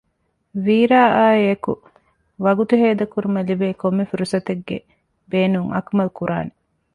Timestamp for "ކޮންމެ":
3.81-4.05